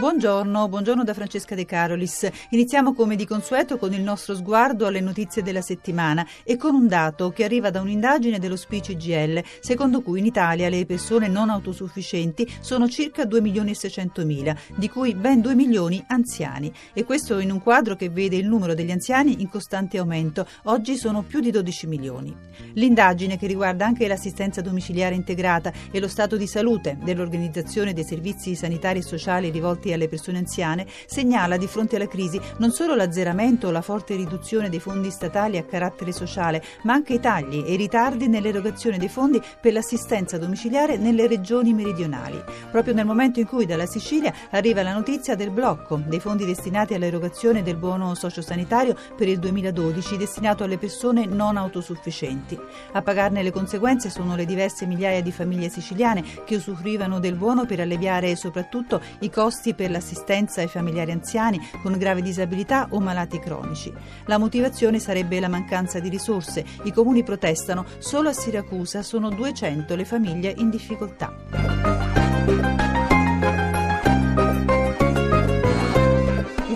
Buongiorno, 0.00 0.66
buongiorno 0.66 1.04
da 1.04 1.12
Francesca 1.12 1.54
De 1.54 1.66
Carolis. 1.66 2.26
Iniziamo 2.52 2.94
come 2.94 3.16
di 3.16 3.26
consueto 3.26 3.76
con 3.76 3.92
il 3.92 4.00
nostro 4.00 4.34
sguardo 4.34 4.86
alle 4.86 5.00
notizie 5.00 5.42
della 5.42 5.60
settimana 5.60 6.26
e 6.42 6.56
con 6.56 6.74
un 6.74 6.88
dato 6.88 7.28
che 7.32 7.44
arriva 7.44 7.68
da 7.68 7.82
un'indagine 7.82 8.38
dello 8.38 8.56
SPICI-GL, 8.56 9.44
secondo 9.60 10.00
cui 10.00 10.20
in 10.20 10.24
Italia 10.24 10.70
le 10.70 10.86
persone 10.86 11.28
non 11.28 11.50
autosufficienti 11.50 12.50
sono 12.60 12.88
circa 12.88 13.26
2 13.26 13.42
milioni 13.42 13.72
e 13.72 13.74
600 13.74 14.24
mila, 14.24 14.56
di 14.74 14.88
cui 14.88 15.14
ben 15.14 15.42
2 15.42 15.54
milioni 15.54 16.02
anziani. 16.08 16.72
E 16.94 17.04
questo 17.04 17.38
in 17.38 17.50
un 17.50 17.60
quadro 17.60 17.94
che 17.94 18.08
vede 18.08 18.36
il 18.36 18.48
numero 18.48 18.72
degli 18.72 18.92
anziani 18.92 19.42
in 19.42 19.50
costante 19.50 19.98
aumento. 19.98 20.46
Oggi 20.64 20.96
sono 20.96 21.20
più 21.20 21.40
di 21.40 21.50
12 21.50 21.86
milioni. 21.86 22.34
L'indagine, 22.72 23.36
che 23.36 23.46
riguarda 23.46 23.84
anche 23.84 24.08
l'assistenza 24.08 24.62
domiciliare 24.62 25.14
integrata 25.14 25.70
e 25.90 26.00
lo 26.00 26.08
stato 26.08 26.38
di 26.38 26.46
salute 26.46 26.96
dell'organizzazione 27.02 27.92
dei 27.92 28.04
servizi 28.04 28.54
sanitari 28.54 29.00
e 29.00 29.02
sociali 29.02 29.50
rivolti 29.50 29.88
alle 29.92 30.08
persone 30.08 30.38
anziane, 30.38 30.86
segnala 31.06 31.56
di 31.56 31.66
fronte 31.66 31.96
alla 31.96 32.08
crisi 32.08 32.40
non 32.58 32.70
solo 32.70 32.94
l'azzeramento 32.94 33.68
o 33.68 33.70
la 33.70 33.82
forte 33.82 34.14
riduzione 34.14 34.68
dei 34.68 34.80
fondi 34.80 35.10
statali 35.10 35.58
a 35.58 35.64
carattere 35.64 36.12
sociale, 36.12 36.62
ma 36.82 36.92
anche 36.92 37.14
i 37.14 37.20
tagli 37.20 37.64
e 37.66 37.72
i 37.72 37.76
ritardi 37.76 38.28
nell'erogazione 38.28 38.98
dei 38.98 39.08
fondi 39.08 39.40
per 39.60 39.72
l'assistenza 39.72 40.38
domiciliare 40.38 40.96
nelle 40.96 41.26
regioni 41.26 41.72
meridionali. 41.72 42.42
Proprio 42.70 42.94
nel 42.94 43.06
momento 43.06 43.40
in 43.40 43.46
cui 43.46 43.66
dalla 43.66 43.86
Sicilia 43.86 44.32
arriva 44.50 44.82
la 44.82 44.92
notizia 44.92 45.34
del 45.34 45.50
blocco 45.50 46.00
dei 46.06 46.20
fondi 46.20 46.44
destinati 46.44 46.94
all'erogazione 46.94 47.62
del 47.62 47.76
buono 47.76 48.14
sociosanitario 48.14 48.96
per 49.16 49.28
il 49.28 49.38
2012 49.38 50.16
destinato 50.16 50.64
alle 50.64 50.78
persone 50.78 51.26
non 51.26 51.56
autosufficienti. 51.56 52.58
A 52.92 53.02
pagarne 53.02 53.42
le 53.42 53.50
conseguenze 53.50 54.10
sono 54.10 54.36
le 54.36 54.44
diverse 54.44 54.86
migliaia 54.86 55.22
di 55.22 55.32
famiglie 55.32 55.68
siciliane 55.68 56.24
che 56.44 56.56
usufruivano 56.56 57.18
del 57.18 57.34
buono 57.34 57.66
per 57.66 57.80
alleviare 57.80 58.36
soprattutto 58.36 59.00
i 59.20 59.30
costi 59.30 59.74
per 59.80 59.90
l'assistenza 59.90 60.60
ai 60.60 60.68
familiari 60.68 61.10
anziani 61.10 61.58
con 61.80 61.96
gravi 61.96 62.20
disabilità 62.20 62.88
o 62.90 63.00
malati 63.00 63.38
cronici. 63.38 63.90
La 64.26 64.36
motivazione 64.36 64.98
sarebbe 64.98 65.40
la 65.40 65.48
mancanza 65.48 66.00
di 66.00 66.10
risorse. 66.10 66.66
I 66.82 66.92
comuni 66.92 67.22
protestano, 67.22 67.86
solo 67.96 68.28
a 68.28 68.34
Siracusa 68.34 69.00
sono 69.02 69.30
200 69.30 69.96
le 69.96 70.04
famiglie 70.04 70.52
in 70.58 70.68
difficoltà. 70.68 71.59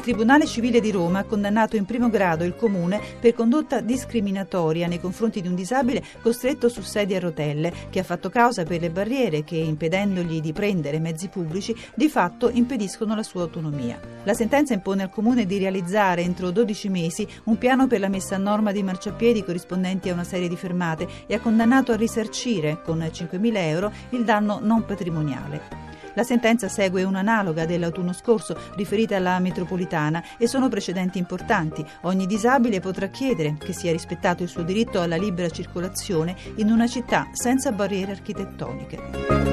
Tribunale 0.04 0.44
Civile 0.44 0.80
di 0.80 0.90
Roma 0.90 1.20
ha 1.20 1.24
condannato 1.24 1.76
in 1.76 1.86
primo 1.86 2.10
grado 2.10 2.44
il 2.44 2.54
Comune 2.54 3.00
per 3.18 3.32
condotta 3.32 3.80
discriminatoria 3.80 4.86
nei 4.86 5.00
confronti 5.00 5.40
di 5.40 5.48
un 5.48 5.54
disabile 5.54 6.04
costretto 6.20 6.68
su 6.68 6.82
sedie 6.82 7.16
a 7.16 7.20
rotelle, 7.20 7.72
che 7.88 8.00
ha 8.00 8.02
fatto 8.02 8.28
causa 8.28 8.64
per 8.64 8.82
le 8.82 8.90
barriere 8.90 9.44
che, 9.44 9.56
impedendogli 9.56 10.42
di 10.42 10.52
prendere 10.52 10.98
mezzi 10.98 11.28
pubblici, 11.28 11.74
di 11.94 12.10
fatto 12.10 12.50
impediscono 12.50 13.14
la 13.14 13.22
sua 13.22 13.44
autonomia. 13.44 13.98
La 14.24 14.34
sentenza 14.34 14.74
impone 14.74 15.04
al 15.04 15.08
Comune 15.08 15.46
di 15.46 15.56
realizzare 15.56 16.20
entro 16.20 16.50
12 16.50 16.90
mesi 16.90 17.26
un 17.44 17.56
piano 17.56 17.86
per 17.86 18.00
la 18.00 18.08
messa 18.08 18.34
a 18.34 18.38
norma 18.38 18.72
dei 18.72 18.82
marciapiedi 18.82 19.42
corrispondenti 19.42 20.10
a 20.10 20.12
una 20.12 20.24
serie 20.24 20.48
di 20.48 20.56
fermate 20.56 21.08
e 21.26 21.34
ha 21.34 21.40
condannato 21.40 21.92
a 21.92 21.96
risarcire 21.96 22.82
con 22.84 22.98
5.000 22.98 23.56
euro 23.56 23.90
il 24.10 24.22
danno 24.22 24.58
non 24.60 24.84
patrimoniale. 24.84 25.83
La 26.14 26.22
sentenza 26.22 26.68
segue 26.68 27.02
un'analoga 27.02 27.66
dell'autunno 27.66 28.12
scorso 28.12 28.56
riferita 28.76 29.16
alla 29.16 29.38
metropolitana 29.38 30.22
e 30.38 30.46
sono 30.46 30.68
precedenti 30.68 31.18
importanti. 31.18 31.84
Ogni 32.02 32.26
disabile 32.26 32.80
potrà 32.80 33.08
chiedere 33.08 33.56
che 33.58 33.72
sia 33.72 33.92
rispettato 33.92 34.42
il 34.42 34.48
suo 34.48 34.62
diritto 34.62 35.00
alla 35.00 35.16
libera 35.16 35.50
circolazione 35.50 36.36
in 36.56 36.70
una 36.70 36.86
città 36.86 37.28
senza 37.32 37.72
barriere 37.72 38.12
architettoniche. 38.12 39.43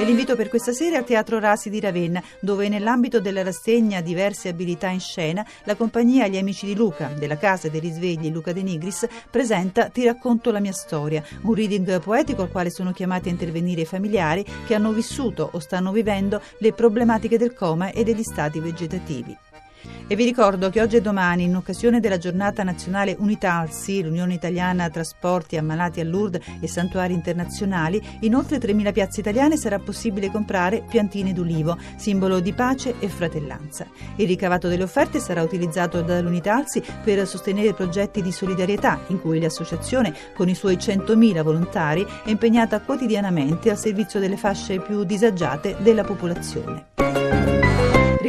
E 0.00 0.04
l'invito 0.04 0.34
per 0.34 0.48
questa 0.48 0.72
sera 0.72 0.96
al 0.96 1.04
Teatro 1.04 1.38
Rasi 1.38 1.68
di 1.68 1.78
Ravenna, 1.78 2.22
dove 2.40 2.70
nell'ambito 2.70 3.20
della 3.20 3.42
rassegna 3.42 4.00
Diverse 4.00 4.48
abilità 4.48 4.88
in 4.88 4.98
scena, 4.98 5.44
la 5.64 5.74
compagnia 5.74 6.26
Gli 6.26 6.38
Amici 6.38 6.64
di 6.64 6.74
Luca, 6.74 7.08
della 7.08 7.36
Casa 7.36 7.68
dei 7.68 7.80
Risvegli 7.80 8.30
Luca 8.30 8.54
De 8.54 8.62
Nigris, 8.62 9.06
presenta 9.30 9.90
Ti 9.90 10.06
racconto 10.06 10.50
la 10.52 10.58
mia 10.60 10.72
storia, 10.72 11.22
un 11.42 11.52
reading 11.52 12.00
poetico 12.00 12.40
al 12.40 12.50
quale 12.50 12.70
sono 12.70 12.92
chiamati 12.92 13.28
a 13.28 13.32
intervenire 13.32 13.82
i 13.82 13.84
familiari 13.84 14.42
che 14.66 14.74
hanno 14.74 14.92
vissuto 14.92 15.50
o 15.52 15.58
stanno 15.58 15.92
vivendo 15.92 16.40
le 16.60 16.72
problematiche 16.72 17.36
del 17.36 17.52
coma 17.52 17.90
e 17.90 18.02
degli 18.02 18.22
stati 18.22 18.58
vegetativi. 18.58 19.36
E 20.12 20.16
vi 20.16 20.24
ricordo 20.24 20.70
che 20.70 20.82
oggi 20.82 20.96
e 20.96 21.00
domani, 21.00 21.44
in 21.44 21.54
occasione 21.54 22.00
della 22.00 22.18
giornata 22.18 22.64
nazionale 22.64 23.14
Unitalsi, 23.20 24.02
l'Unione 24.02 24.34
Italiana 24.34 24.90
Trasporti 24.90 25.56
Ammalati 25.56 26.00
a 26.00 26.04
Lourdes 26.04 26.44
e 26.58 26.66
Santuari 26.66 27.12
Internazionali, 27.14 28.02
in 28.22 28.34
oltre 28.34 28.58
3.000 28.58 28.90
piazze 28.90 29.20
italiane 29.20 29.56
sarà 29.56 29.78
possibile 29.78 30.28
comprare 30.28 30.82
piantine 30.82 31.32
d'ulivo, 31.32 31.78
simbolo 31.94 32.40
di 32.40 32.52
pace 32.52 32.96
e 32.98 33.08
fratellanza. 33.08 33.86
Il 34.16 34.26
ricavato 34.26 34.66
delle 34.66 34.82
offerte 34.82 35.20
sarà 35.20 35.42
utilizzato 35.42 36.02
dall'Unitalsi 36.02 36.82
per 37.04 37.24
sostenere 37.24 37.72
progetti 37.72 38.20
di 38.20 38.32
solidarietà, 38.32 38.98
in 39.10 39.20
cui 39.20 39.38
l'associazione, 39.38 40.12
con 40.34 40.48
i 40.48 40.56
suoi 40.56 40.74
100.000 40.74 41.40
volontari, 41.44 42.04
è 42.24 42.30
impegnata 42.30 42.80
quotidianamente 42.80 43.70
al 43.70 43.78
servizio 43.78 44.18
delle 44.18 44.36
fasce 44.36 44.80
più 44.80 45.04
disagiate 45.04 45.76
della 45.78 46.02
popolazione. 46.02 46.89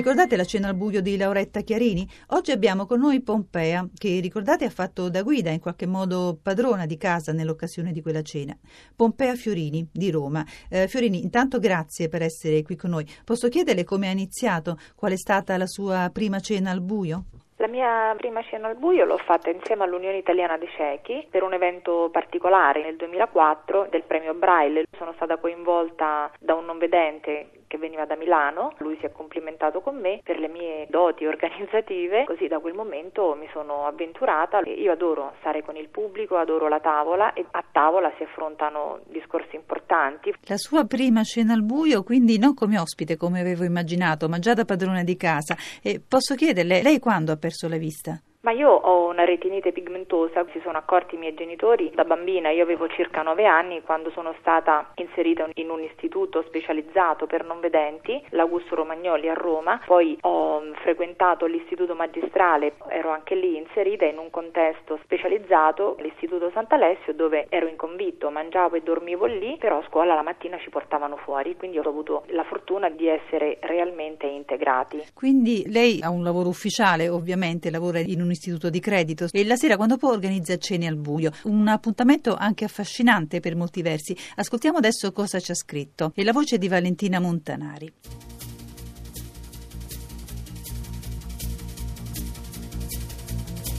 Ricordate 0.01 0.35
la 0.35 0.45
cena 0.45 0.67
al 0.67 0.73
buio 0.73 0.99
di 0.99 1.15
Lauretta 1.15 1.61
Chiarini? 1.61 2.07
Oggi 2.29 2.49
abbiamo 2.49 2.87
con 2.87 2.99
noi 2.99 3.21
Pompea, 3.21 3.85
che 3.95 4.19
ricordate 4.19 4.65
ha 4.65 4.71
fatto 4.71 5.11
da 5.11 5.21
guida, 5.21 5.51
in 5.51 5.59
qualche 5.59 5.85
modo 5.85 6.39
padrona 6.41 6.87
di 6.87 6.97
casa 6.97 7.33
nell'occasione 7.33 7.91
di 7.91 8.01
quella 8.01 8.23
cena. 8.23 8.57
Pompea 8.95 9.35
Fiorini 9.35 9.87
di 9.93 10.09
Roma. 10.09 10.43
Eh, 10.71 10.87
Fiorini, 10.87 11.21
intanto 11.21 11.59
grazie 11.59 12.09
per 12.09 12.23
essere 12.23 12.63
qui 12.63 12.75
con 12.75 12.89
noi. 12.89 13.05
Posso 13.23 13.47
chiederle 13.47 13.83
come 13.83 14.07
ha 14.07 14.11
iniziato? 14.11 14.75
Qual 14.95 15.11
è 15.11 15.17
stata 15.17 15.55
la 15.55 15.67
sua 15.67 16.09
prima 16.11 16.39
cena 16.39 16.71
al 16.71 16.81
buio? 16.81 17.25
La 17.57 17.67
mia 17.67 18.15
prima 18.17 18.41
cena 18.41 18.69
al 18.69 18.77
buio 18.77 19.05
l'ho 19.05 19.19
fatta 19.19 19.51
insieme 19.51 19.83
all'Unione 19.83 20.17
Italiana 20.17 20.57
dei 20.57 20.67
Ciechi 20.75 21.27
per 21.29 21.43
un 21.43 21.53
evento 21.53 22.09
particolare 22.11 22.81
nel 22.81 22.95
2004 22.95 23.89
del 23.91 24.01
premio 24.01 24.33
Braille. 24.33 24.85
Sono 24.97 25.13
stata 25.13 25.37
coinvolta 25.37 26.31
da 26.39 26.55
un 26.55 26.65
non 26.65 26.79
vedente 26.79 27.60
che 27.71 27.77
veniva 27.77 28.03
da 28.03 28.17
Milano, 28.17 28.73
lui 28.79 28.97
si 28.99 29.05
è 29.05 29.11
complimentato 29.13 29.79
con 29.79 29.95
me 29.95 30.19
per 30.25 30.37
le 30.37 30.49
mie 30.49 30.87
doti 30.91 31.25
organizzative, 31.25 32.25
così 32.25 32.47
da 32.47 32.59
quel 32.59 32.73
momento 32.73 33.33
mi 33.39 33.47
sono 33.53 33.85
avventurata. 33.85 34.59
Io 34.65 34.91
adoro 34.91 35.35
stare 35.39 35.63
con 35.63 35.77
il 35.77 35.87
pubblico, 35.87 36.35
adoro 36.35 36.67
la 36.67 36.81
tavola 36.81 37.31
e 37.31 37.45
a 37.49 37.63
tavola 37.71 38.11
si 38.17 38.23
affrontano 38.23 38.99
discorsi 39.05 39.55
importanti. 39.55 40.33
La 40.47 40.57
sua 40.57 40.83
prima 40.83 41.23
cena 41.23 41.53
al 41.53 41.63
buio, 41.63 42.03
quindi 42.03 42.37
non 42.37 42.53
come 42.53 42.77
ospite 42.77 43.15
come 43.15 43.39
avevo 43.39 43.63
immaginato, 43.63 44.27
ma 44.27 44.39
già 44.39 44.53
da 44.53 44.65
padrona 44.65 45.03
di 45.03 45.15
casa. 45.15 45.55
E 45.81 46.01
posso 46.05 46.35
chiederle, 46.35 46.81
lei 46.81 46.99
quando 46.99 47.31
ha 47.31 47.37
perso 47.37 47.69
la 47.69 47.77
vista? 47.77 48.19
Ma 48.41 48.51
io 48.51 48.69
ho 48.69 49.10
una 49.11 49.25
retinite 49.25 49.71
pigmentosa, 49.71 50.45
si 50.51 50.59
sono 50.63 50.77
accorti 50.77 51.15
i 51.15 51.17
miei 51.17 51.33
genitori. 51.33 51.91
Da 51.93 52.05
bambina, 52.05 52.49
io 52.49 52.63
avevo 52.63 52.87
circa 52.87 53.21
9 53.21 53.45
anni 53.45 53.81
quando 53.81 54.09
sono 54.11 54.33
stata 54.39 54.91
inserita 54.95 55.47
in 55.55 55.69
un 55.69 55.81
istituto 55.81 56.43
specializzato 56.47 57.27
per 57.27 57.45
non 57.45 57.59
vedenti, 57.59 58.21
l'Augusto 58.29 58.75
Romagnoli 58.75 59.29
a 59.29 59.33
Roma, 59.33 59.81
poi 59.85 60.17
ho 60.21 60.61
frequentato 60.81 61.45
l'istituto 61.45 61.93
magistrale, 61.93 62.73
ero 62.87 63.09
anche 63.09 63.35
lì 63.35 63.57
inserita 63.57 64.05
in 64.05 64.17
un 64.17 64.29
contesto 64.29 64.99
specializzato, 65.03 65.97
l'istituto 65.99 66.49
Sant'Alessio 66.53 67.13
dove 67.13 67.47
ero 67.49 67.67
in 67.67 67.75
convitto, 67.75 68.29
mangiavo 68.29 68.75
e 68.77 68.81
dormivo 68.81 69.25
lì, 69.25 69.57
però 69.59 69.79
a 69.79 69.85
scuola 69.87 70.15
la 70.15 70.21
mattina 70.21 70.57
ci 70.59 70.69
portavano 70.69 71.17
fuori, 71.17 71.55
quindi 71.57 71.77
ho 71.77 71.81
avuto 71.81 72.23
la 72.27 72.43
fortuna 72.43 72.89
di 72.89 73.07
essere 73.07 73.57
realmente 73.61 74.25
integrati. 74.25 75.03
Quindi 75.13 75.63
lei 75.67 75.99
ha 76.01 76.09
un 76.09 76.23
lavoro 76.23 76.47
ufficiale, 76.47 77.09
ovviamente 77.09 77.69
lavora 77.69 77.99
in 77.99 78.21
un 78.21 78.31
istituto 78.31 78.69
di 78.69 78.79
credito 78.79 78.99
e 79.31 79.45
la 79.45 79.55
sera 79.55 79.75
quando 79.75 79.97
può 79.97 80.11
organizza 80.11 80.57
cene 80.57 80.87
al 80.87 80.95
buio, 80.95 81.31
un 81.43 81.67
appuntamento 81.67 82.35
anche 82.35 82.65
affascinante 82.65 83.39
per 83.39 83.55
molti 83.55 83.81
versi. 83.81 84.15
Ascoltiamo 84.35 84.77
adesso 84.77 85.11
cosa 85.11 85.39
ci 85.39 85.51
ha 85.51 85.55
scritto 85.55 86.11
e 86.15 86.23
la 86.23 86.31
voce 86.31 86.57
di 86.57 86.67
Valentina 86.67 87.19
Montanari. 87.19 87.93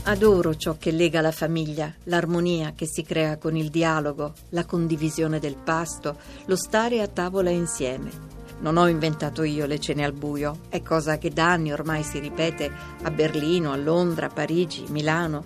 Adoro 0.04 0.56
ciò 0.56 0.76
che 0.78 0.90
lega 0.90 1.20
la 1.20 1.30
famiglia, 1.30 1.94
l'armonia 2.04 2.72
che 2.74 2.86
si 2.86 3.04
crea 3.04 3.38
con 3.38 3.56
il 3.56 3.70
dialogo, 3.70 4.32
la 4.48 4.64
condivisione 4.64 5.38
del 5.38 5.54
pasto, 5.54 6.16
lo 6.46 6.56
stare 6.56 7.00
a 7.00 7.06
tavola 7.06 7.50
insieme. 7.50 8.31
Non 8.62 8.76
ho 8.76 8.86
inventato 8.86 9.42
io 9.42 9.66
le 9.66 9.80
cene 9.80 10.04
al 10.04 10.12
buio, 10.12 10.60
è 10.68 10.82
cosa 10.82 11.18
che 11.18 11.30
da 11.30 11.50
anni 11.50 11.72
ormai 11.72 12.04
si 12.04 12.20
ripete 12.20 12.70
a 13.02 13.10
Berlino, 13.10 13.72
a 13.72 13.76
Londra, 13.76 14.26
a 14.26 14.30
Parigi, 14.30 14.84
Milano, 14.88 15.42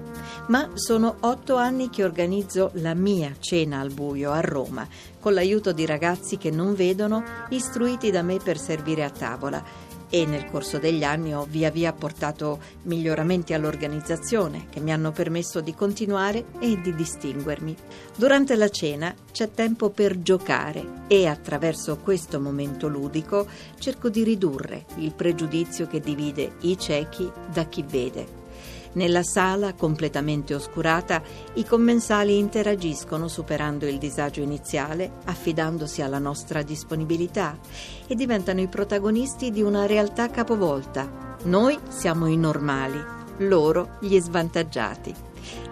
ma 0.49 0.73
sono 0.75 1.17
otto 1.21 1.57
anni 1.57 1.89
che 1.89 2.05
organizzo 2.05 2.73
la 2.75 2.93
mia 2.93 3.35
cena 3.39 3.81
al 3.81 3.91
buio 3.91 4.33
a 4.33 4.41
Roma, 4.41 4.87
con 5.19 5.33
l'aiuto 5.33 5.73
di 5.73 5.87
ragazzi 5.87 6.37
che 6.37 6.51
non 6.51 6.75
vedono, 6.75 7.25
istruiti 7.49 8.11
da 8.11 8.21
me 8.21 8.37
per 8.37 8.59
servire 8.59 9.03
a 9.03 9.11
tavola 9.11 9.65
e 10.09 10.25
nel 10.27 10.47
corso 10.47 10.79
degli 10.79 11.05
anni 11.05 11.35
ho 11.35 11.47
via 11.49 11.71
via 11.71 11.93
portato 11.93 12.59
miglioramenti 12.83 13.53
all'organizzazione 13.53 14.67
che 14.71 14.81
mi 14.81 14.93
hanno 14.93 15.13
permesso 15.13 15.61
di 15.61 15.75
continuare 15.75 16.45
e 16.59 16.81
di 16.81 16.95
distinguermi. 16.95 17.77
Durante 18.17 18.55
la 18.57 18.69
cena 18.69 19.15
c'è 19.33 19.51
tempo 19.51 19.91
per 19.91 20.21
giocare 20.21 21.05
e 21.09 21.27
attraverso 21.27 21.99
questo 21.99 22.41
momento 22.41 22.89
ludico 22.89 23.47
cerco 23.79 24.09
di 24.09 24.23
ridurre 24.23 24.87
il 24.97 25.13
pregiudizio 25.13 25.87
che 25.87 26.01
divide 26.01 26.53
i 26.61 26.79
ciechi 26.79 27.31
da 27.53 27.65
chi 27.65 27.85
vede. 27.87 28.45
Nella 28.97 29.23
sala, 29.23 29.75
completamente 29.75 30.55
oscurata, 30.55 31.21
i 31.55 31.67
commensali 31.67 32.39
interagiscono 32.39 33.29
superando 33.29 33.87
il 33.87 33.99
disagio 33.99 34.41
iniziale, 34.41 35.19
affidandosi 35.27 36.01
alla 36.01 36.19
nostra 36.19 36.63
disponibilità 36.63 37.59
e 38.07 38.15
diventano 38.15 38.63
i 38.63 38.69
protagonisti 38.69 39.51
di 39.51 39.61
una 39.61 39.85
realtà 39.85 40.31
capovolta. 40.31 41.37
Noi 41.43 41.79
siamo 41.89 42.27
i 42.27 42.39
normali, 42.39 42.99
loro 43.41 43.99
gli 44.01 44.19
svantaggiati. 44.19 45.15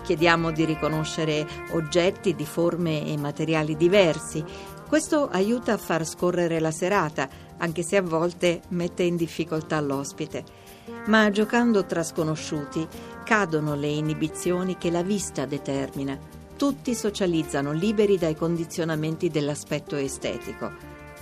Chiediamo 0.02 0.50
di 0.50 0.66
riconoscere 0.66 1.46
oggetti 1.70 2.34
di 2.34 2.44
forme 2.44 3.06
e 3.06 3.16
materiali 3.16 3.74
diversi. 3.74 4.44
Questo 4.86 5.30
aiuta 5.30 5.72
a 5.72 5.78
far 5.78 6.06
scorrere 6.06 6.60
la 6.60 6.70
serata, 6.70 7.26
anche 7.56 7.82
se 7.82 7.96
a 7.96 8.02
volte 8.02 8.60
mette 8.68 9.02
in 9.02 9.16
difficoltà 9.16 9.80
l'ospite 9.80 10.64
ma 11.06 11.30
giocando 11.30 11.84
tra 11.84 12.02
sconosciuti 12.02 12.86
cadono 13.24 13.74
le 13.74 13.88
inibizioni 13.88 14.76
che 14.76 14.90
la 14.90 15.02
vista 15.02 15.46
determina. 15.46 16.16
Tutti 16.56 16.94
socializzano 16.94 17.72
liberi 17.72 18.16
dai 18.16 18.36
condizionamenti 18.36 19.30
dell'aspetto 19.30 19.96
estetico. 19.96 20.70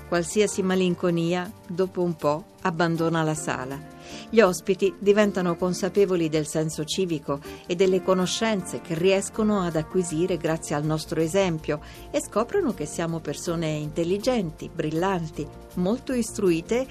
Qualsiasi 0.08 0.62
malinconia, 0.62 1.50
dopo 1.66 2.02
un 2.02 2.14
po', 2.14 2.44
abbandona 2.62 3.22
la 3.22 3.34
sala. 3.34 3.80
Gli 4.28 4.40
ospiti 4.40 4.92
diventano 4.98 5.56
consapevoli 5.56 6.28
del 6.28 6.46
senso 6.46 6.84
civico 6.84 7.40
e 7.66 7.76
delle 7.76 8.02
conoscenze 8.02 8.82
che 8.82 8.94
riescono 8.94 9.62
ad 9.62 9.76
acquisire 9.76 10.36
grazie 10.36 10.74
al 10.74 10.84
nostro 10.84 11.20
esempio 11.20 11.80
e 12.10 12.20
scoprono 12.20 12.74
che 12.74 12.84
siamo 12.84 13.20
persone 13.20 13.68
intelligenti, 13.68 14.68
brillanti, 14.68 15.46
molto 15.74 16.12
istruite 16.12 16.86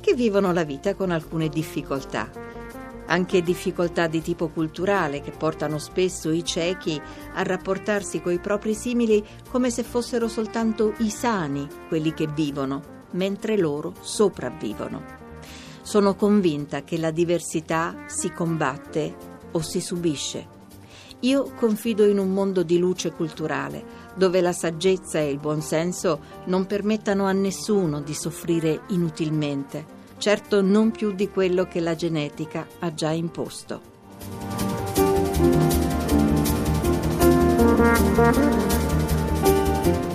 che 0.00 0.14
vivono 0.14 0.52
la 0.52 0.62
vita 0.62 0.94
con 0.94 1.10
alcune 1.10 1.48
difficoltà. 1.48 2.51
Anche 3.06 3.42
difficoltà 3.42 4.06
di 4.06 4.22
tipo 4.22 4.48
culturale 4.48 5.20
che 5.20 5.32
portano 5.32 5.78
spesso 5.78 6.30
i 6.30 6.44
ciechi 6.44 7.00
a 7.34 7.42
rapportarsi 7.42 8.20
coi 8.20 8.38
propri 8.38 8.74
simili 8.74 9.24
come 9.50 9.70
se 9.70 9.82
fossero 9.82 10.28
soltanto 10.28 10.94
i 10.98 11.10
sani 11.10 11.66
quelli 11.88 12.14
che 12.14 12.26
vivono, 12.26 12.82
mentre 13.12 13.58
loro 13.58 13.94
sopravvivono. 14.00 15.20
Sono 15.82 16.14
convinta 16.14 16.82
che 16.82 16.96
la 16.96 17.10
diversità 17.10 18.04
si 18.06 18.30
combatte 18.30 19.14
o 19.50 19.60
si 19.60 19.80
subisce. 19.80 20.60
Io 21.20 21.52
confido 21.54 22.04
in 22.04 22.18
un 22.18 22.32
mondo 22.32 22.62
di 22.62 22.78
luce 22.78 23.12
culturale, 23.12 23.84
dove 24.16 24.40
la 24.40 24.52
saggezza 24.52 25.18
e 25.18 25.30
il 25.30 25.38
buonsenso 25.38 26.20
non 26.46 26.66
permettano 26.66 27.26
a 27.26 27.32
nessuno 27.32 28.00
di 28.00 28.14
soffrire 28.14 28.82
inutilmente, 28.88 30.00
certo 30.22 30.62
non 30.62 30.92
più 30.92 31.10
di 31.10 31.28
quello 31.28 31.66
che 31.66 31.80
la 31.80 31.96
genetica 31.96 32.64
ha 32.78 32.94
già 32.94 33.10
imposto. 33.10 33.80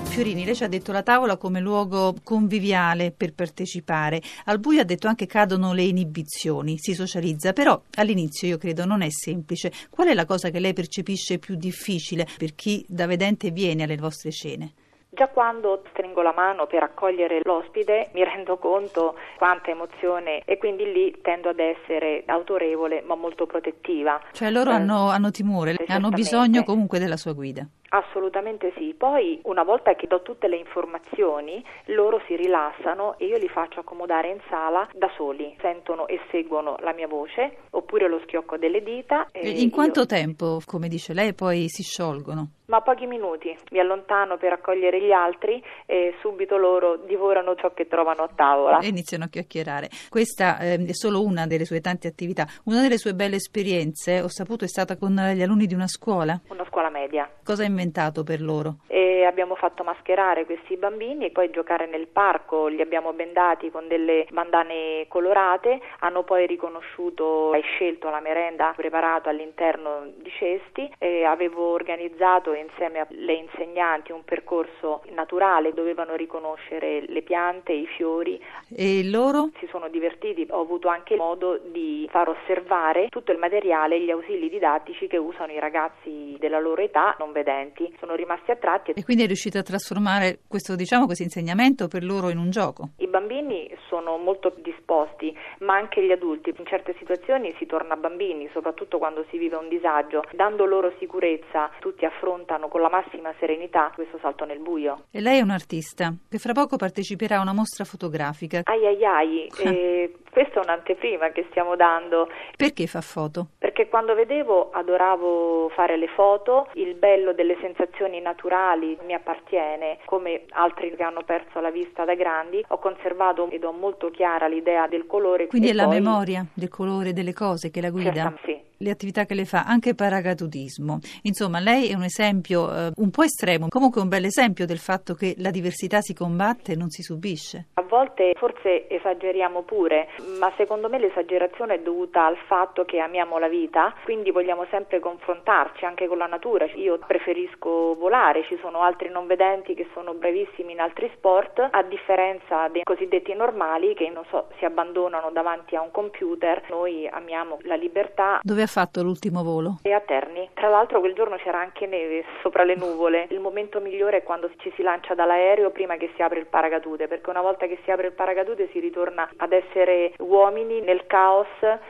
Fiorini, 0.06 0.46
lei 0.46 0.56
ci 0.56 0.64
ha 0.64 0.70
detto 0.70 0.94
la 0.94 1.04
tavola 1.04 1.36
come 1.36 1.60
luogo 1.60 2.16
conviviale 2.24 3.12
per 3.12 3.34
partecipare. 3.34 4.22
Al 4.46 4.60
buio 4.60 4.80
ha 4.80 4.86
detto 4.86 5.10
anche 5.10 5.26
cadono 5.26 5.74
le 5.74 5.84
inibizioni, 5.84 6.78
si 6.80 6.94
socializza, 6.94 7.52
però 7.52 7.82
all'inizio 7.96 8.48
io 8.48 8.58
credo 8.58 8.86
non 8.86 9.02
è 9.02 9.10
semplice. 9.10 9.74
Qual 9.90 10.08
è 10.08 10.14
la 10.14 10.26
cosa 10.26 10.50
che 10.52 10.62
lei 10.62 10.72
percepisce 10.72 11.38
più 11.38 11.56
difficile 11.56 12.26
per 12.38 12.56
chi 12.56 12.86
da 12.88 13.08
vedente 13.08 13.52
viene 13.52 13.84
alle 13.84 13.98
vostre 13.98 14.32
cene? 14.32 14.72
Già 15.18 15.30
quando 15.30 15.82
stringo 15.90 16.22
la 16.22 16.32
mano 16.32 16.68
per 16.68 16.84
accogliere 16.84 17.40
l'ospite 17.42 18.12
mi 18.14 18.24
rendo 18.24 18.58
conto 18.58 19.16
quanta 19.40 19.72
emozione 19.72 20.44
e 20.46 20.60
quindi 20.60 20.92
lì 20.92 21.22
tendo 21.24 21.50
ad 21.50 21.58
essere 21.58 22.22
autorevole 22.28 23.02
ma 23.02 23.16
molto 23.16 23.48
protettiva. 23.48 24.22
Cioè 24.32 24.52
loro 24.52 24.70
eh, 24.70 24.76
hanno, 24.76 25.10
hanno 25.10 25.32
timore, 25.32 25.76
hanno 25.88 26.10
bisogno 26.10 26.64
comunque 26.64 27.00
della 27.00 27.18
sua 27.18 27.34
guida. 27.34 27.68
Assolutamente 27.90 28.74
sì, 28.76 28.94
poi 28.98 29.40
una 29.44 29.64
volta 29.64 29.94
che 29.96 30.08
do 30.08 30.22
tutte 30.22 30.48
le 30.48 30.58
informazioni 30.58 31.64
loro 31.86 32.22
si 32.28 32.36
rilassano 32.36 33.18
e 33.18 33.26
io 33.26 33.38
li 33.38 33.48
faccio 33.48 33.80
accomodare 33.80 34.30
in 34.30 34.40
sala 34.50 34.88
da 34.94 35.10
soli, 35.16 35.56
sentono 35.62 36.08
e 36.08 36.20
seguono 36.30 36.76
la 36.80 36.94
mia 36.94 37.08
voce 37.08 37.58
oppure 37.72 38.10
lo 38.10 38.20
schiocco 38.24 38.58
delle 38.58 38.84
dita. 38.84 39.28
in 39.34 39.70
quanto 39.70 40.02
io... 40.02 40.06
tempo, 40.06 40.60
come 40.66 40.88
dice 40.88 41.14
lei, 41.14 41.34
poi 41.34 41.68
si 41.70 41.84
sciolgono? 41.84 42.50
Ma 42.68 42.82
pochi 42.82 43.06
minuti, 43.06 43.56
mi 43.72 43.80
allontano 43.80 44.36
per 44.36 44.52
accogliere 44.52 45.02
gli 45.02 45.12
altri 45.12 45.64
e 45.86 46.16
subito 46.20 46.58
loro 46.58 46.98
divorano 46.98 47.56
ciò 47.56 47.72
che 47.74 47.88
trovano 47.88 48.24
a 48.24 48.30
tavola. 48.36 48.80
E 48.80 48.88
iniziano 48.88 49.24
a 49.24 49.28
chiacchierare. 49.28 49.88
Questa 50.10 50.60
eh, 50.60 50.74
è 50.74 50.94
solo 50.94 51.24
una 51.24 51.48
delle 51.48 51.64
sue 51.64 51.80
tante 51.80 52.10
attività. 52.10 52.46
Una 52.66 52.82
delle 52.82 52.98
sue 52.98 53.14
belle 53.14 53.38
esperienze, 53.38 54.20
ho 54.22 54.28
saputo, 54.28 54.66
è 54.66 54.68
stata 54.68 54.98
con 54.98 55.14
gli 55.34 55.42
alunni 55.42 55.66
di 55.66 55.74
una 55.76 55.88
scuola. 55.88 56.38
Una 56.50 56.66
scuola 56.66 56.90
media. 56.90 57.30
Cosa 57.48 57.64
ha 57.64 57.66
inventato 57.66 58.26
per 58.26 58.42
loro? 58.42 58.80
E 59.18 59.26
abbiamo 59.26 59.56
fatto 59.56 59.84
mascherare 59.84 60.46
questi 60.46 60.78
bambini 60.78 61.26
e 61.26 61.32
poi 61.32 61.50
giocare 61.50 61.88
nel 61.88 62.06
parco, 62.06 62.68
li 62.68 62.82
abbiamo 62.82 63.14
bendati 63.14 63.72
con 63.72 63.88
delle 63.88 64.28
bandane 64.30 65.08
colorate, 65.08 65.82
hanno 66.02 66.22
poi 66.22 66.46
riconosciuto 66.46 67.52
e 67.56 67.62
scelto 67.62 68.12
la 68.12 68.20
merenda 68.20 68.74
preparata 68.76 69.32
all'interno 69.32 70.06
di 70.18 70.30
cesti 70.38 70.94
e 71.00 71.24
avevo 71.24 71.72
organizzato 71.72 72.54
insieme 72.54 73.08
alle 73.10 73.34
insegnanti 73.34 74.12
un 74.12 74.24
percorso 74.24 75.02
naturale, 75.16 75.74
dovevano 75.74 76.14
riconoscere 76.14 77.02
le 77.08 77.24
piante, 77.24 77.72
i 77.74 77.88
fiori. 77.88 78.40
E 78.70 79.04
loro? 79.10 79.50
Si 79.58 79.66
sono 79.72 79.88
divertiti, 79.90 80.46
ho 80.48 80.62
avuto 80.62 80.90
anche 80.90 81.16
modo 81.16 81.58
di 81.58 82.08
far 82.12 82.30
osservare 82.30 83.10
tutto 83.10 83.32
il 83.32 83.40
materiale 83.40 83.96
e 83.96 84.02
gli 84.02 84.12
ausili 84.12 84.48
didattici 84.48 85.08
che 85.08 85.18
usano 85.18 85.54
i 85.54 85.60
ragazzi 85.60 86.36
della 86.38 86.60
loro 86.60 86.84
età 86.84 87.16
non 87.18 87.32
vedenti. 87.32 87.92
Sono 87.98 88.14
rimasti 88.14 88.52
attratti. 88.52 88.92
E 88.92 89.04
quindi 89.08 89.24
è 89.24 89.28
riuscito 89.28 89.58
a 89.58 89.64
trasformare 89.64 90.40
questo, 90.50 90.76
diciamo, 90.76 91.06
questo 91.06 91.24
insegnamento 91.24 91.88
per 91.88 92.04
loro 92.04 92.28
in 92.28 92.38
un 92.38 92.50
gioco? 92.50 92.90
I 92.98 93.08
bambini 93.08 93.74
sono 93.88 94.18
molto 94.18 94.54
disposti, 94.58 95.34
ma 95.60 95.76
anche 95.76 96.06
gli 96.06 96.12
adulti. 96.12 96.54
In 96.54 96.66
certe 96.66 96.94
situazioni 97.00 97.56
si 97.58 97.66
torna 97.66 97.96
bambini, 97.96 98.50
soprattutto 98.52 98.98
quando 98.98 99.26
si 99.30 99.38
vive 99.38 99.56
un 99.56 99.70
disagio. 99.70 100.24
Dando 100.34 100.66
loro 100.66 100.94
sicurezza, 101.00 101.72
tutti 101.80 102.04
affrontano 102.04 102.68
con 102.68 102.82
la 102.82 102.90
massima 102.90 103.34
serenità 103.40 103.94
questo 103.96 104.18
salto 104.20 104.44
nel 104.44 104.60
buio. 104.60 105.06
E 105.10 105.22
lei 105.22 105.40
è 105.40 105.42
un 105.42 105.52
artista 105.52 106.14
che 106.28 106.38
fra 106.38 106.52
poco 106.52 106.76
parteciperà 106.76 107.38
a 107.38 107.42
una 107.44 107.54
mostra 107.54 107.86
fotografica. 107.86 108.64
Ai 108.66 108.88
ai 108.88 109.06
ai, 109.06 109.48
eh, 109.64 110.16
questa 110.38 110.60
è 110.60 110.64
un'anteprima 110.64 111.30
che 111.30 111.48
stiamo 111.50 111.76
dando. 111.76 112.30
Perché 112.56 112.86
fa 112.86 113.02
foto? 113.02 113.48
Perché 113.58 113.90
quando 113.90 114.14
vedevo 114.14 114.70
adoravo 114.70 115.70
fare 115.70 115.98
le 115.98 116.10
foto, 116.10 116.68
il 116.74 116.94
bello 116.94 117.34
delle 117.34 117.58
sensazioni 117.60 118.22
naturali 118.22 118.96
mi 119.04 119.16
appartiene, 119.16 119.98
come 120.06 120.44
altri 120.50 120.96
che 120.96 121.02
hanno 121.02 121.24
perso 121.24 121.60
la 121.60 121.72
vista 121.72 122.06
da 122.06 122.14
grandi, 122.14 122.64
ho 122.68 122.78
conservato 122.78 123.50
ed 123.50 123.64
ho 123.64 123.72
molto 123.72 124.12
chiara 124.12 124.46
l'idea 124.46 124.86
del 124.86 125.08
colore. 125.08 125.48
Quindi 125.48 125.70
è 125.70 125.74
la 125.74 125.86
poi... 125.86 126.00
memoria 126.00 126.46
del 126.54 126.70
colore 126.70 127.14
delle 127.14 127.34
cose 127.34 127.72
che 127.72 127.82
la 127.82 127.90
guida? 127.90 128.14
Certo, 128.14 128.40
sì 128.46 128.57
le 128.78 128.90
attività 128.90 129.26
che 129.26 129.34
le 129.34 129.46
fa, 129.46 129.64
anche 129.66 129.96
paracadudismo. 129.96 131.00
Insomma, 131.24 131.60
lei 131.60 131.90
è 131.90 131.96
un 131.96 132.04
esempio 132.04 132.74
eh, 132.74 132.92
un 132.96 133.10
po' 133.10 133.24
estremo, 133.24 133.68
comunque 133.70 134.02
un 134.02 134.08
bel 134.08 134.26
esempio 134.26 134.66
del 134.66 134.78
fatto 134.78 135.14
che 135.14 135.36
la 135.38 135.52
diversità 135.52 136.02
si 136.02 136.14
combatte 136.14 136.74
e 136.74 136.76
non 136.76 136.90
si 136.90 137.02
subisce. 137.02 137.68
A 137.74 137.84
volte 137.84 138.34
forse 138.38 138.90
esageriamo 138.90 139.64
pure, 139.64 140.10
ma 140.40 140.52
secondo 140.58 140.90
me 140.90 141.00
l'esagerazione 141.00 141.76
è 141.76 141.80
dovuta 141.80 142.26
al 142.26 142.38
fatto 142.48 142.86
che 142.86 143.00
amiamo 143.00 143.38
la 143.38 143.48
vita, 143.48 143.96
quindi 144.04 144.32
vogliamo 144.32 144.66
sempre 144.70 145.00
confrontarci 145.00 145.86
anche 145.86 146.08
con 146.08 146.18
la 146.18 146.28
natura. 146.28 146.66
Io 146.76 147.00
preferisco 147.00 147.96
volare, 147.96 148.44
ci 148.44 148.58
sono 148.62 148.82
altri 148.82 149.10
non 149.10 149.28
vedenti 149.28 149.74
che 149.74 149.88
sono 149.94 150.14
bravissimi 150.14 150.74
in 150.74 150.80
altri 150.80 151.10
sport, 151.16 151.68
a 151.72 151.84
differenza 151.84 152.68
dei 152.68 152.84
cosiddetti 152.84 153.34
normali 153.34 153.94
che 153.94 154.10
non 154.10 154.26
so, 154.30 154.48
si 154.58 154.66
abbandonano 154.66 155.32
davanti 155.32 155.76
a 155.76 155.82
un 155.82 155.92
computer. 155.92 156.64
Noi 156.70 157.08
amiamo 157.08 157.58
la 157.62 157.76
libertà. 157.76 158.40
Dove 158.42 158.67
ha 158.68 158.70
fatto 158.70 159.02
l'ultimo 159.02 159.44
volo? 159.44 159.80
E 159.82 159.94
a 159.94 160.02
Terni. 160.02 160.50
Tra 160.54 160.68
l'altro 160.68 161.00
quel 161.00 161.14
giorno 161.14 161.38
c'era 161.38 161.60
anche 161.60 161.88
neve 161.88 162.26
sopra 162.42 162.64
le 162.64 162.76
nuvole. 162.76 163.28
Il 163.30 163.40
momento 163.40 163.80
migliore 163.80 164.18
è 164.18 164.24
quando 164.24 164.50
ci 164.58 164.72
si 164.76 164.82
lancia 164.82 165.16
dall'aereo 165.16 165.72
prima 165.72 165.96
che 165.96 166.12
si 166.16 166.22
apre 166.22 166.40
il 166.40 166.48
paracadute, 166.48 167.08
perché 167.08 167.30
una 167.30 167.42
volta 167.42 167.66
che 167.66 167.80
si 167.84 167.92
apre 167.92 168.08
il 168.08 168.14
paracadute 168.14 168.70
si 168.72 168.80
ritorna 168.80 169.30
ad 169.38 169.54
essere 169.54 170.14
uomini 170.20 170.82
nel 170.82 171.08
caos, 171.08 171.48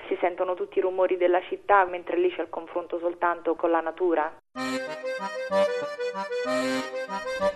si 0.08 0.16
sentono 0.22 0.54
tutti 0.54 0.78
i 0.78 0.82
rumori 0.82 1.18
della 1.18 1.42
città, 1.50 1.84
mentre 1.86 2.18
lì 2.18 2.32
c'è 2.32 2.42
il 2.42 2.50
confronto 2.50 3.00
soltanto 3.00 3.56
con 3.56 3.72
la 3.72 3.82
natura. 3.82 4.32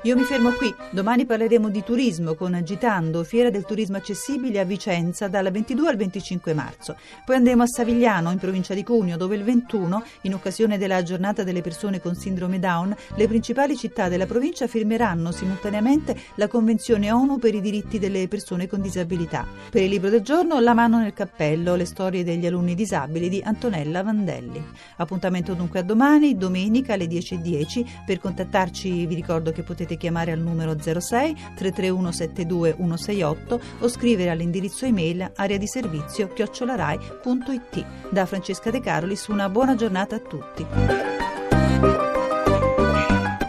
Io 0.03 0.15
mi 0.15 0.23
fermo 0.23 0.51
qui, 0.51 0.73
domani 0.91 1.25
parleremo 1.25 1.69
di 1.69 1.83
turismo 1.83 2.33
con 2.35 2.53
Agitando, 2.53 3.23
fiera 3.23 3.49
del 3.49 3.65
turismo 3.65 3.97
accessibile 3.97 4.59
a 4.59 4.63
Vicenza 4.63 5.27
dal 5.27 5.51
22 5.51 5.89
al 5.89 5.95
25 5.95 6.53
marzo. 6.53 6.95
Poi 7.25 7.35
andremo 7.35 7.63
a 7.63 7.67
Savigliano, 7.67 8.31
in 8.31 8.39
provincia 8.39 8.73
di 8.73 8.83
Cuneo, 8.83 9.10
dove 9.17 9.35
il 9.35 9.43
21, 9.43 10.03
in 10.21 10.33
occasione 10.33 10.77
della 10.77 11.03
giornata 11.03 11.43
delle 11.43 11.61
persone 11.61 11.99
con 12.01 12.15
sindrome 12.15 12.59
Down, 12.59 12.95
le 13.15 13.27
principali 13.27 13.75
città 13.75 14.09
della 14.09 14.25
provincia 14.25 14.67
firmeranno 14.67 15.31
simultaneamente 15.31 16.15
la 16.35 16.47
Convenzione 16.47 17.11
ONU 17.11 17.37
per 17.37 17.55
i 17.55 17.61
diritti 17.61 17.99
delle 17.99 18.27
persone 18.27 18.67
con 18.67 18.81
disabilità. 18.81 19.45
Per 19.69 19.81
il 19.81 19.89
libro 19.89 20.09
del 20.09 20.21
giorno 20.21 20.59
La 20.59 20.73
mano 20.73 20.99
nel 20.99 21.13
cappello, 21.13 21.75
le 21.75 21.85
storie 21.85 22.23
degli 22.23 22.45
alunni 22.45 22.75
disabili 22.75 23.29
di 23.29 23.41
Antonella 23.43 24.03
Vandelli. 24.03 24.63
Appuntamento 24.97 25.53
dunque 25.53 25.79
a 25.79 25.83
domani, 25.83 26.37
domenica 26.37 26.93
alle 26.93 27.05
10.10. 27.05 28.03
Per 28.05 28.19
contattarci 28.19 29.05
vi 29.05 29.15
ricordo 29.15 29.51
che 29.51 29.63
potete 29.63 29.97
chiamare 29.97 30.31
al 30.31 30.39
numero 30.39 30.75
06 30.79 31.33
331 31.55 32.11
72 32.11 32.75
168 32.77 33.59
o 33.79 33.87
scrivere 33.87 34.29
all'indirizzo 34.29 34.85
email 34.85 35.31
area 35.35 35.57
di 35.57 35.67
servizio 35.67 36.27
chiocciolarai.it. 36.27 37.85
Da 38.09 38.25
Francesca 38.25 38.71
De 38.71 38.79
Carolis 39.01 39.27
una 39.27 39.49
buona 39.49 39.73
giornata 39.73 40.17
a 40.17 40.19
tutti. 40.19 40.63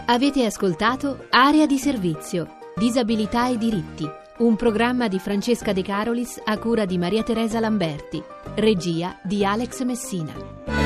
Avete 0.07 0.45
ascoltato 0.45 1.27
Area 1.29 1.67
di 1.67 1.77
servizio, 1.77 2.57
disabilità 2.75 3.49
e 3.49 3.57
diritti, 3.59 4.09
un 4.39 4.55
programma 4.55 5.07
di 5.07 5.19
Francesca 5.19 5.71
De 5.71 5.83
Carolis 5.83 6.41
a 6.43 6.57
cura 6.57 6.85
di 6.85 6.97
Maria 6.97 7.21
Teresa 7.21 7.59
Lamberti, 7.59 8.23
regia 8.55 9.19
di 9.21 9.45
Alex 9.45 9.83
Messina. 9.83 10.82